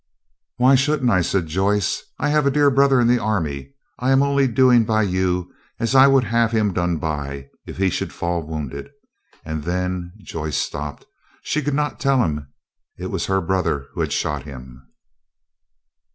[0.57, 3.75] "Why shouldn't I?" said Joyce; "I have a dear brother in the army.
[3.99, 7.91] I am only doing by you as I would have him done by, if he
[7.91, 8.89] should fall wounded.
[9.45, 11.05] And then—" Joyce stopped;
[11.43, 12.47] she could not tell him
[12.97, 14.87] it was her brother who had shot him.